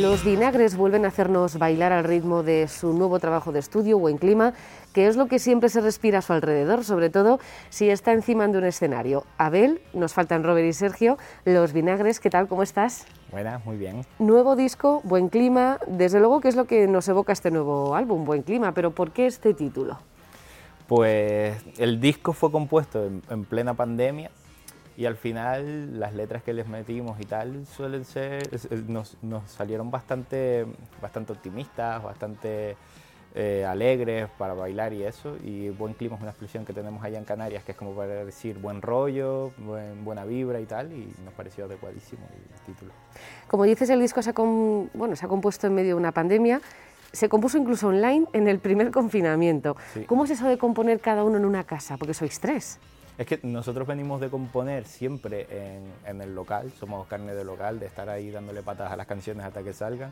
[0.00, 4.16] Los vinagres vuelven a hacernos bailar al ritmo de su nuevo trabajo de estudio, Buen
[4.16, 4.54] Clima,
[4.94, 7.38] que es lo que siempre se respira a su alrededor, sobre todo
[7.68, 9.26] si está encima de un escenario.
[9.36, 12.48] Abel, nos faltan Robert y Sergio, Los vinagres, ¿qué tal?
[12.48, 13.04] ¿Cómo estás?
[13.30, 14.06] Buenas, muy bien.
[14.18, 18.24] Nuevo disco, Buen Clima, desde luego que es lo que nos evoca este nuevo álbum,
[18.24, 19.98] Buen Clima, pero ¿por qué este título?
[20.86, 24.30] Pues el disco fue compuesto en, plena pandemia
[24.96, 28.42] y al final las letras que les metimos y tal suelen ser,
[28.86, 30.66] nos, salieron bastante,
[31.00, 32.76] bastante optimistas, bastante
[33.34, 35.36] eh, alegres para bailar y eso.
[35.42, 38.24] Y Buen Clima es una expresión que tenemos allá en Canarias que es como para
[38.24, 39.52] decir buen rollo,
[40.04, 42.92] buena vibra y tal, y nos pareció adecuadísimo el título.
[43.46, 46.60] Como dices, el disco se ha, bueno, se ha compuesto en medio de una pandemia.
[47.12, 49.76] Se compuso incluso online en el primer confinamiento.
[50.06, 51.96] ¿Cómo es eso de componer cada uno en una casa?
[51.96, 52.78] Porque sois tres.
[53.20, 55.46] Es que nosotros venimos de componer siempre
[56.06, 59.44] en, el local, somos carne de local, de estar ahí dándole patas a las canciones
[59.44, 60.10] hasta que salgan,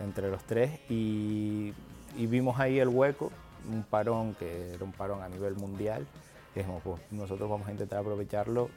[0.00, 1.72] entre los tres, y,
[2.16, 3.30] vimos ahí el hueco,
[3.70, 6.08] un parón que era un parón a nivel mundial,
[6.56, 8.68] y dijimos, pues nosotros vamos a intentar aprovecharlo,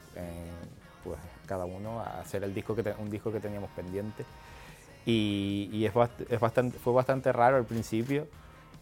[1.03, 4.23] pues cada uno a hacer el disco que un disco que teníamos pendiente.
[5.03, 8.27] Y, es bastante, fue bastante raro al principio,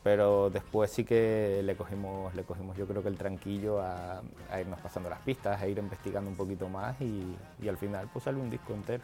[0.06, 4.22] pero después sí que le cogimos, le cogimos yo creo que el tranquillo a,
[4.62, 7.36] irnos pasando las pistas, a ir investigando un poquito más y,
[7.68, 9.04] al final pues salió un disco entero.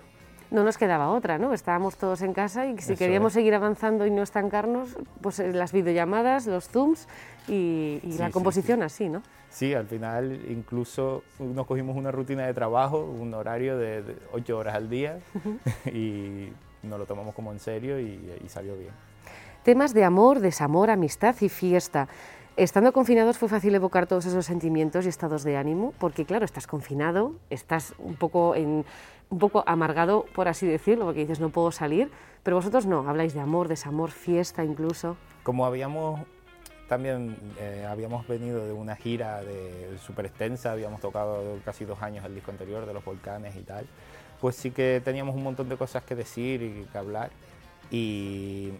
[0.52, 1.56] No nos quedaba otra, ¿no?
[1.56, 5.72] Estábamos todos en casa y si queríamos seguir avanzando y no estancarnos, pues eh, las
[5.72, 7.08] videollamadas, los zooms
[7.48, 9.24] y, la composición así, ¿no?
[9.50, 14.76] Sí, al final incluso nos cogimos una rutina de trabajo, un horario de, ocho horas
[14.76, 15.18] al día
[15.92, 16.50] y
[16.84, 18.94] nos lo tomamos como en serio y salió bien.
[19.64, 22.08] Temas de amor, desamor, amistad y fiesta.
[22.58, 26.66] Estando confinados fue fácil evocar todos esos sentimientos y estados de ánimo, porque claro, estás
[26.66, 28.84] confinado, estás un poco, en,
[29.30, 32.10] un poco amargado, por así decirlo, porque dices no puedo salir,
[32.42, 35.16] pero vosotros no, habláis de amor, desamor, fiesta incluso.
[35.44, 36.22] Como habíamos
[36.90, 42.26] también eh, habíamos venido de una gira de súper extensa, habíamos tocado casi dos años
[42.26, 43.86] el disco anterior de los volcanes y tal,
[44.42, 47.30] pues sí que teníamos un montón de cosas que decir y que hablar.
[47.92, 48.72] Y,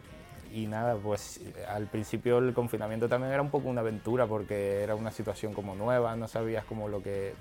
[0.54, 4.96] y nada, pues al principio el confinamiento también era un poco una aventura porque era
[4.96, 7.34] una situación como nueva, no sabías como lo que,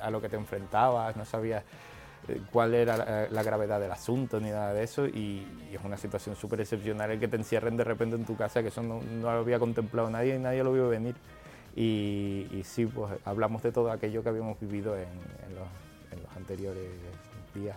[0.00, 1.64] a lo que te enfrentabas, no sabías
[2.28, 6.34] eh, cuál era la, gravedad del asunto ni nada de eso y, es una situación
[6.36, 9.30] súper excepcional el que te encierren de repente en tu casa, que eso no, lo
[9.30, 11.14] había contemplado nadie y nadie lo vio venir.
[11.74, 15.04] Y, sí, pues hablamos de todo aquello que habíamos vivido en
[15.54, 16.88] los anteriores
[17.54, 17.76] días.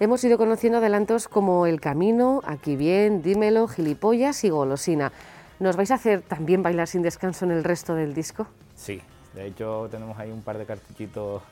[0.00, 5.12] Hemos ido conociendo adelantos como El Camino, Aquí Bien, Dímelo, Gilipollas y Golosina.
[5.58, 8.46] ¿Nos vais a hacer también bailar sin descanso en el resto del disco?
[8.76, 9.00] Sí,
[9.34, 11.42] de hecho tenemos ahí un par de cartuchitos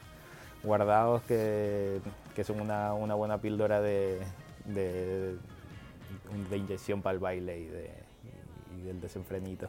[0.62, 2.00] guardados que,
[2.44, 4.21] son una, buena píldora de,
[6.53, 7.91] inyección para el baile y de,
[8.88, 9.69] el desenfrenito.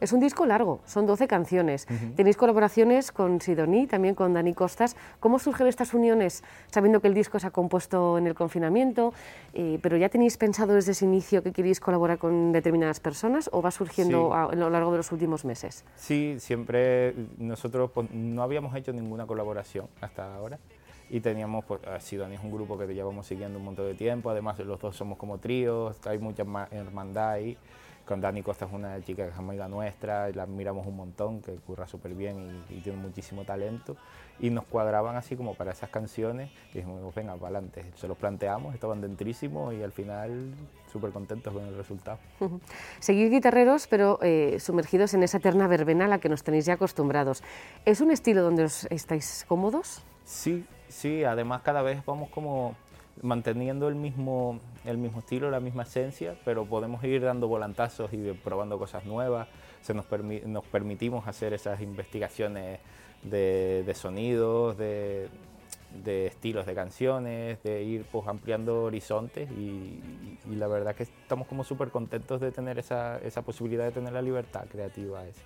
[0.00, 1.86] Es un disco largo, son 12 canciones.
[2.16, 4.96] Tenéis colaboraciones con Sidoní, también con Dani Costas.
[5.20, 9.12] ¿Cómo surgen estas uniones, sabiendo que el disco se ha compuesto en el confinamiento,
[9.52, 13.60] eh, pero ya tenéis pensado desde ese inicio que queréis colaborar con determinadas personas o
[13.60, 15.84] va surgiendo a, lo largo de los últimos meses?
[15.96, 20.58] Sí, siempre nosotros pues, no habíamos hecho ninguna colaboración hasta ahora
[21.10, 24.58] y teníamos, pues, Sidoní es un grupo que llevamos siguiendo un montón de tiempo, además
[24.60, 27.58] los dos somos como tríos, hay mucha hermandad ahí
[28.10, 31.52] con Dani Costa es una chica que es amiga nuestra, la admiramos un montón, que
[31.52, 33.96] curra súper bien y, tiene muchísimo talento.
[34.40, 37.84] Y nos cuadraban así como para esas canciones y dijimos, venga, para adelante.
[37.94, 40.52] Se los planteamos, estaban dentrísimos y al final
[40.90, 42.18] súper contentos con el resultado.
[42.98, 46.74] Seguir guitarreros, pero eh, sumergidos en esa eterna verbena a la que nos tenéis ya
[46.74, 47.44] acostumbrados.
[47.84, 50.02] ¿Es un estilo donde os estáis cómodos?
[50.24, 52.74] Sí, sí, además cada vez vamos como
[53.22, 58.32] manteniendo el mismo, el mismo estilo, la misma esencia, pero podemos ir dando volantazos y
[58.32, 59.48] probando cosas nuevas.
[59.82, 60.06] Se nos,
[60.46, 62.80] nos permitimos hacer esas investigaciones
[63.22, 65.28] de, sonidos, de,
[66.04, 70.00] de, estilos de canciones, de ir pues, ampliando horizontes y,
[70.50, 74.12] y, la verdad que estamos como súper contentos de tener esa, esa posibilidad de tener
[74.12, 75.42] la libertad creativa esa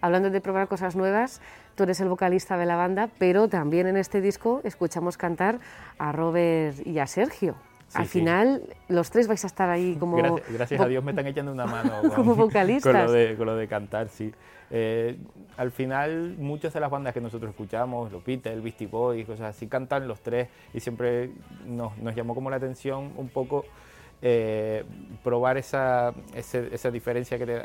[0.00, 1.40] hablando de probar cosas nuevas,
[1.74, 5.58] tú eres el vocalista de la banda, pero también en este disco escuchamos cantar
[5.98, 7.54] a Robert y a Sergio.
[7.94, 10.16] Al final, los tres vais a estar ahí como...
[10.48, 12.92] Gracias, a Dios me están echando una mano con, como vocalistas.
[12.92, 14.32] Con lo, de, con lo de cantar, sí.
[14.70, 15.16] Eh,
[15.56, 19.68] al final, muchas de las bandas que nosotros escuchamos, los Beatles, Beastie Boys, cosas así,
[19.68, 21.30] cantan los tres y siempre
[21.64, 23.64] nos, nos llamó como la atención un poco
[24.22, 24.84] eh,
[25.22, 27.62] probar esa, esa diferencia, que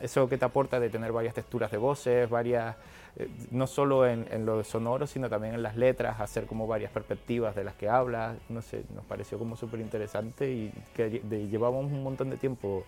[0.00, 2.76] eso que te aporta de tener varias texturas de voces, varias,
[3.16, 7.54] eh, no solo en, lo sonoro, sino también en las letras, hacer como varias perspectivas
[7.56, 12.02] de las que hablas, no sé, nos pareció como súper interesante y que llevábamos un
[12.02, 12.84] montón de tiempo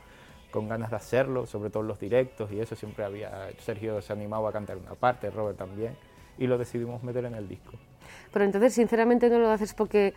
[0.51, 4.51] con ganas de hacerlo, sobre todo los directos y eso siempre había, Sergio se animaba
[4.51, 5.97] a cantar una parte, Robert también,
[6.39, 7.73] y lo decidimos meter en el disco.
[8.33, 10.15] Pero entonces, sinceramente, no lo haces porque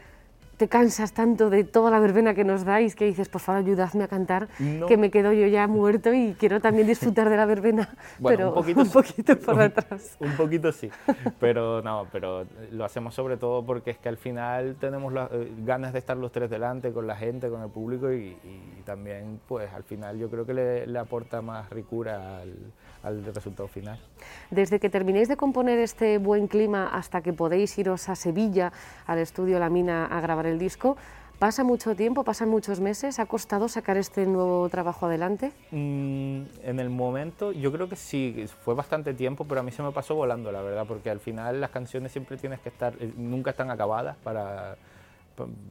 [0.62, 4.04] te cansas tanto de toda la verbena que nos dais que dices, por favor, ayudadme
[4.04, 4.48] a cantar,
[4.88, 7.90] que me quedo yo ya muerto y quiero también disfrutar de la verbena,
[8.24, 10.18] pero un poquito, un poquito por detrás.
[10.20, 10.92] Un, poquito sí,
[11.40, 15.52] pero no, pero lo hacemos sobre todo porque es que al final tenemos las eh,
[15.66, 18.38] ganas de estar los tres delante con la gente, con el público y,
[18.86, 22.54] también pues al final yo creo que le, le aporta más ricura al,
[23.04, 24.00] al resultado final.
[24.50, 28.72] Desde que terminéis de componer este buen clima hasta que podéis iros a Sevilla,
[29.08, 30.98] al estudio La Mina, a grabar el disco,
[31.42, 33.18] ¿Pasa mucho tiempo, pasan muchos meses?
[33.18, 35.52] ¿Ha costado sacar este nuevo trabajo adelante?
[35.72, 39.82] Mm, en el momento, yo creo que sí, fue bastante tiempo, pero a mí se
[39.82, 43.12] me pasó volando, la verdad, porque al final las canciones siempre tienes que estar, eh,
[43.18, 44.78] nunca están acabadas para,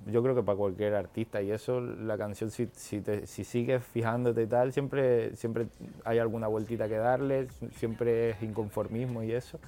[0.07, 4.43] yo creo que para cualquier artista y eso, la canción, si, si, si, sigues fijándote
[4.43, 5.67] y tal, siempre, siempre
[6.05, 9.59] hay alguna vueltita que darle, siempre es inconformismo y eso.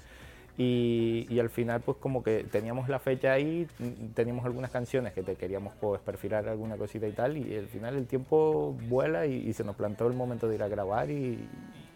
[0.58, 3.66] Y, y, al final pues como que teníamos la fecha ahí,
[4.14, 7.96] teníamos algunas canciones que te queríamos pues perfilar alguna cosita y tal, y al final
[7.96, 11.38] el tiempo vuela y, y se nos plantó el momento de ir a grabar y,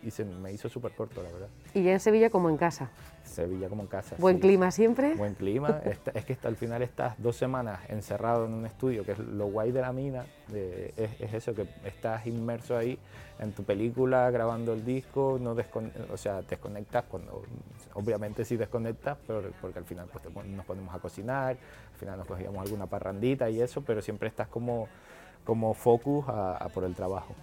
[0.07, 1.49] y se me hizo súper corto, la verdad.
[1.75, 2.91] ¿Y ya en Sevilla como en casa?
[3.25, 4.15] Sevilla como en casa.
[4.21, 5.15] ¿Buen clima siempre?
[5.15, 5.81] Buen clima.
[6.15, 9.73] es que al final estás dos semanas encerrado en un estudio, que es lo guay
[9.73, 10.25] de la mina,
[10.55, 12.97] es, eso, que estás inmerso ahí
[13.41, 15.57] en tu película, grabando el disco, no
[16.13, 17.43] o sea, desconectas cuando,
[17.95, 21.57] obviamente sí desconectas, pero, porque al final pues, nos ponemos a cocinar,
[21.93, 24.87] al final nos cogíamos alguna parrandita y eso, pero siempre estás como,
[25.45, 27.35] como focus a por el trabajo.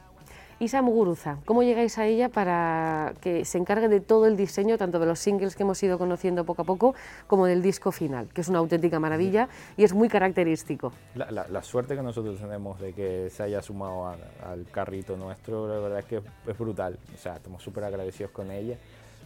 [0.60, 5.00] Isa Muguruza, ¿cómo llegáis a ella para que se encargue de todo el diseño, tanto
[5.00, 6.96] de los singles que hemos ido conociendo poco a poco,
[7.28, 10.94] como del disco final, que es una auténtica maravilla y es muy característico?
[11.16, 16.00] La, suerte que nosotros tenemos de que se haya sumado al carrito nuestro, la verdad
[16.00, 17.00] es que es brutal.
[17.14, 18.78] O sea, estamos súper agradecidos con ella.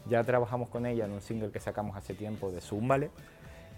[0.09, 3.09] Ya trabajamos con ella en un single que sacamos hace tiempo de Zúmbale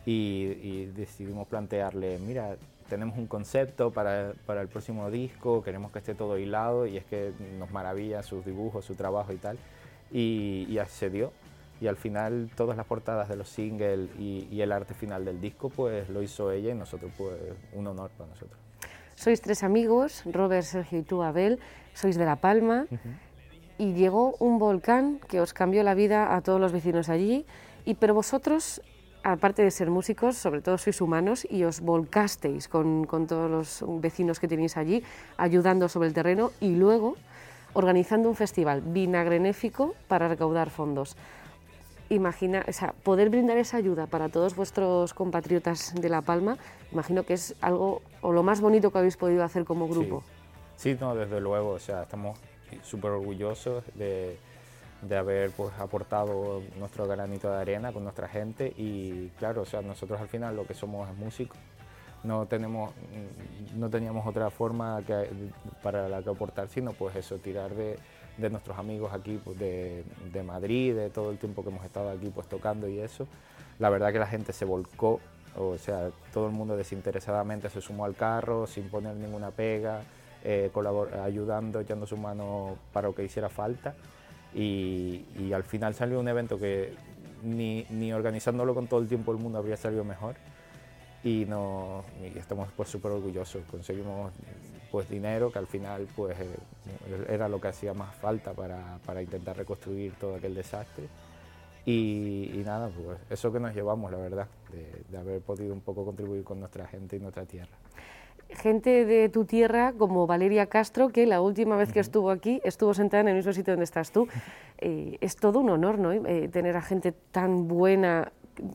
[0.06, 2.56] y, y decidimos plantearle, mira,
[2.90, 7.06] tenemos un concepto para, para, el próximo disco, queremos que esté todo hilado y es
[7.06, 9.58] que nos maravilla sus dibujos, su trabajo y tal.
[10.12, 11.32] Y, y accedió.
[11.80, 15.40] Y al final todas las portadas de los singles y, y, el arte final del
[15.40, 17.34] disco pues lo hizo ella y nosotros pues
[17.74, 18.60] un honor para nosotros.
[19.16, 21.60] Sois tres amigos, Robert, Sergio y tú, Abel,
[21.94, 22.86] sois de La Palma
[23.78, 27.46] y llegó un volcán que os cambió la vida a todos los vecinos allí,
[27.86, 28.82] y, pero vosotros
[29.24, 34.40] aparte de ser músicos, sobre todo sois humanos y os volcasteis con, todos los vecinos
[34.40, 35.04] que tenéis allí,
[35.38, 37.16] ayudando sobre el terreno y luego
[37.74, 41.16] organizando un festival vinagrenéfico para recaudar fondos.
[42.10, 46.58] Imagina, o sea, poder brindar esa ayuda para todos vuestros compatriotas de La Palma,
[46.92, 50.24] imagino que es algo o lo más bonito que habéis podido hacer como grupo.
[50.76, 52.40] Sí, sí no, desde luego, o sea, estamos
[52.82, 54.38] súper orgullosos de,
[55.02, 59.82] de haber pues, aportado nuestro granito de arena con nuestra gente y claro, o sea,
[59.82, 61.58] nosotros al final lo que somos es músicos,
[62.24, 62.92] no, tenemos,
[63.78, 65.02] no teníamos otra forma
[65.82, 67.98] para la que aportar, sino pues eso, tirar de,
[68.38, 72.10] de nuestros amigos aquí pues, de, de, Madrid, de todo el tiempo que hemos estado
[72.10, 73.26] aquí pues tocando y eso.
[73.80, 75.22] La verdad que la gente se volcó,
[75.56, 80.02] o sea, todo el mundo desinteresadamente se sumó al carro sin poner ninguna pega,
[80.44, 80.70] eh,
[81.24, 83.96] ayudando, echando su mano para lo que hiciera falta
[84.54, 86.94] y, al final salió un evento que
[87.44, 90.36] ni, ni, organizándolo con todo el tiempo del mundo habría salido mejor.
[91.24, 91.48] Y,
[92.36, 94.32] estamos pues súper orgullosos, conseguimos
[94.92, 96.48] pues dinero que al final pues eh,
[97.30, 101.08] era lo que hacía más falta para, intentar reconstruir todo aquel desastre.
[101.86, 104.48] Y, nada, pues eso que nos llevamos la verdad,
[105.10, 107.78] de haber podido un poco contribuir con nuestra gente y nuestra tierra
[108.50, 112.94] gente de tu tierra como Valeria Castro, que la última vez que estuvo aquí estuvo
[112.94, 114.28] sentada en el mismo sitio donde estás tú.
[114.82, 116.14] Eh, es todo un honor ¿no?
[116.14, 118.32] Eh, tener a gente tan buena,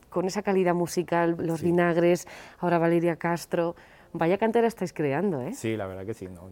[0.09, 2.27] con esa calidad musical, los vinagres,
[2.59, 3.75] ahora Valeria Castro.
[4.13, 5.53] Vaya cantera estáis creando, ¿eh?
[5.53, 6.27] Sí, la verdad que sí.
[6.27, 6.49] ¿no?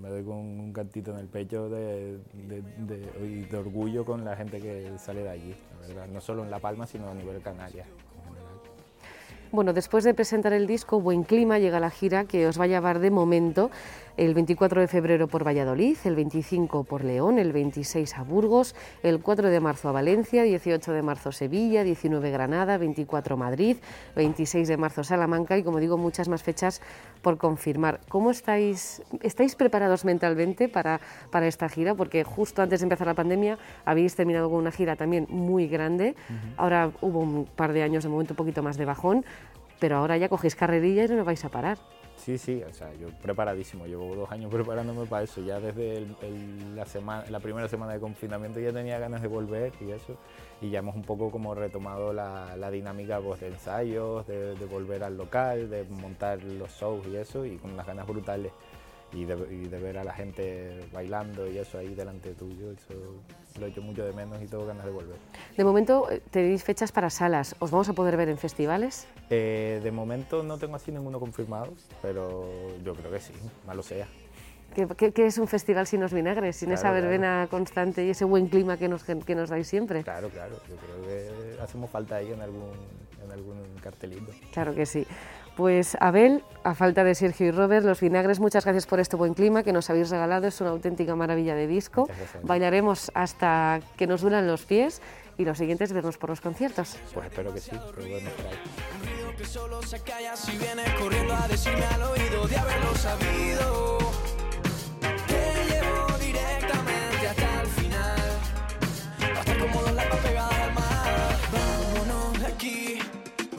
[0.00, 2.62] Me doy con un cantito en el pecho de, de,
[3.46, 6.06] de, orgullo con la gente que sale de allí, la verdad.
[6.08, 7.86] No solo en La Palma, sino a nivel Canarias.
[9.52, 12.68] Bueno, después de presentar el disco Buen Clima llega la gira que os va a
[12.68, 13.72] llevar de momento
[14.16, 19.20] el 24 de febrero por Valladolid, el 25 por León, el 26 a Burgos, el
[19.20, 23.78] 4 de marzo a Valencia, 18 de marzo Sevilla, 19 Granada, 24 Madrid,
[24.16, 26.82] 26 de marzo Salamanca y, como digo, muchas más fechas
[27.22, 28.00] por confirmar.
[28.08, 31.94] ¿Cómo estáis, estáis preparados mentalmente para, para esta gira?
[31.94, 36.14] Porque justo antes de empezar la pandemia habéis terminado con una gira también muy grande.
[36.58, 39.24] Ahora hubo un par de años de momento un poquito más de bajón,
[39.80, 41.78] pero ahora ya cogéis carrerilla y no vais a parar.
[42.16, 46.06] Sí, sí, o sea, yo preparadísimo, llevo dos años preparándome para eso, ya desde
[46.74, 50.16] la, semana, la primera semana de confinamiento ya tenía ganas de volver y eso,
[50.60, 55.02] y ya hemos un poco como retomado la, dinámica pues, de ensayos, de, de, volver
[55.02, 58.52] al local, de montar los shows y eso, y con unas ganas brutales
[59.12, 62.94] y de, ver a la gente bailando y eso ahí delante tuyo, eso
[63.58, 65.16] lo he hecho mucho de menos y tengo ganas de volver.
[65.56, 69.08] De momento eh, tenéis fechas para salas, ¿os vamos a poder ver en festivales?
[69.30, 72.48] Eh, de momento no tengo así ninguno confirmado, pero
[72.84, 73.32] yo creo que sí,
[73.66, 74.06] malo sea.
[74.74, 78.46] ¿Qué, qué, es un festival sin los vinagres, sin esa verbena constante y ese buen
[78.46, 80.04] clima que nos, que nos dais siempre?
[80.04, 82.70] Claro, claro, yo creo que hacemos falta ahí en algún,
[83.24, 84.30] en algún cartelito.
[84.52, 85.04] Claro que sí.
[85.60, 89.34] Pues Abel, a falta de Sergio y Robert, los vinagres, muchas gracias por este buen
[89.34, 92.08] clima que nos habéis regalado, es una auténtica maravilla de disco.
[92.42, 95.02] Bailaremos hasta que nos duran los pies
[95.36, 96.96] y lo siguiente es vernos por los conciertos.
[97.12, 99.36] Pues espero que sí, pero bueno, por ahí.
[99.36, 103.98] que solo se calla si vienes corriendo a decirme al oído de haberlo sabido.
[105.26, 108.20] Te llevo directamente hasta el final,
[109.38, 111.36] hasta como la pegada al mar.
[111.52, 112.98] Vámonos de aquí,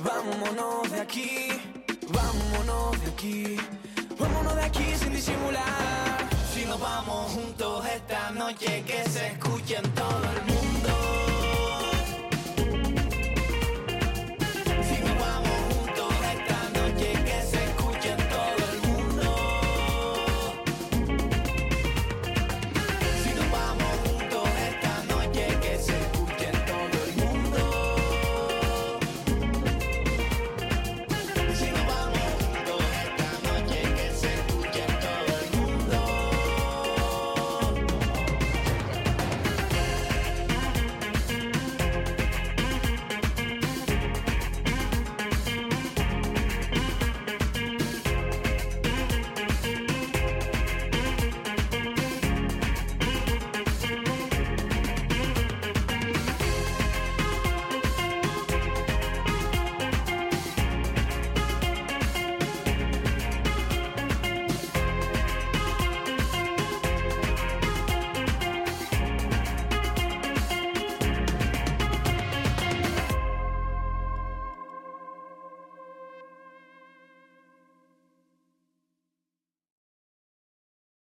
[0.04, 1.81] vámonos de aquí.
[3.22, 3.56] Aquí,
[4.18, 6.28] vámonos de aquí sin disimular.
[6.52, 10.11] Si nos vamos juntos esta noche, que se escuche en todo el mundo.